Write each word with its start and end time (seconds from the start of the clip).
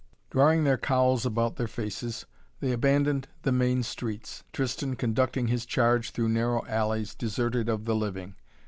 Drawing 0.31 0.63
their 0.63 0.79
cowls 0.79 1.27
about 1.27 1.57
their 1.57 1.67
faces, 1.67 2.25
they 2.59 2.71
abandoned 2.71 3.27
the 3.43 3.51
main 3.51 3.83
streets, 3.83 4.43
Tristan 4.51 4.95
conducting 4.95 5.45
his 5.45 5.63
charge 5.63 6.09
through 6.09 6.29
narrow 6.29 6.65
alleys, 6.65 7.13
deserted 7.13 7.69
of 7.69 7.85
the 7.85 7.95
living. 7.95 8.33